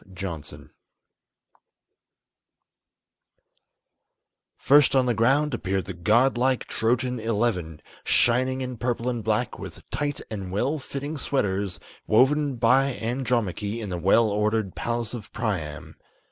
JOHNSON 0.15 0.71
First 4.57 4.95
on 4.95 5.05
the 5.05 5.13
ground 5.13 5.53
appeared 5.53 5.85
the 5.85 5.93
god 5.93 6.39
like 6.39 6.65
Trojan 6.65 7.19
Eleven, 7.19 7.83
Shining 8.03 8.61
in 8.61 8.77
purple 8.77 9.09
and 9.09 9.23
black, 9.23 9.59
with 9.59 9.87
tight 9.91 10.19
and 10.31 10.51
well 10.51 10.79
fitting 10.79 11.19
sweaters, 11.19 11.79
Woven 12.07 12.55
by 12.55 12.95
Andromache 12.95 13.79
in 13.79 13.89
the 13.89 13.99
well 13.99 14.27
ordered 14.29 14.73
palace 14.73 15.13
of 15.13 15.31
Priam. 15.33 15.95